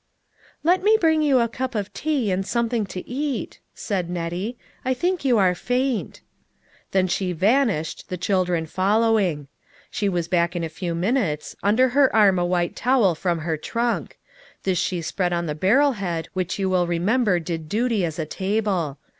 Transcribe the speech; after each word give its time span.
"Let 0.63 0.81
me 0.83 0.97
bring 0.99 1.21
you 1.21 1.39
a 1.41 1.47
cup 1.47 1.75
of 1.75 1.93
tea 1.93 2.31
and 2.31 2.43
something 2.43 2.87
to 2.87 3.07
eat," 3.07 3.59
said 3.75 4.09
Nettie; 4.09 4.57
"I 4.83 4.95
think 4.95 5.23
you 5.23 5.37
are 5.37 5.53
faint." 5.53 6.21
Then 6.89 7.07
she 7.07 7.33
vanished, 7.33 8.09
the 8.09 8.17
children 8.17 8.65
following. 8.65 9.47
She 9.91 10.09
was 10.09 10.27
back 10.27 10.55
in 10.55 10.63
a 10.63 10.69
few 10.69 10.95
minutes, 10.95 11.55
under 11.61 11.89
her 11.89 12.11
arm 12.15 12.39
a 12.39 12.45
white 12.47 12.75
towel 12.75 13.13
from 13.13 13.41
her 13.41 13.57
trunk; 13.57 14.17
this 14.63 14.79
she 14.79 15.03
spread 15.03 15.33
on 15.33 15.45
the 15.45 15.53
barrel 15.53 15.91
head 15.91 16.29
which 16.33 16.57
you 16.57 16.67
will 16.67 16.87
remember 16.87 17.37
did 17.39 17.69
duty 17.69 18.03
as 18.03 18.17
a 18.17 18.25
table. 18.25 18.97